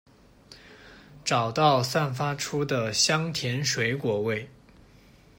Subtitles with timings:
[1.23, 4.49] 找到散发出的香甜水果味！